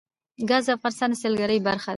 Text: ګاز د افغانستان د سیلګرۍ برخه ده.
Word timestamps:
ګاز 0.49 0.63
د 0.67 0.69
افغانستان 0.77 1.09
د 1.11 1.15
سیلګرۍ 1.21 1.59
برخه 1.67 1.87
ده. 1.87 1.89